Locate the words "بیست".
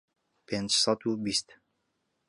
1.23-1.47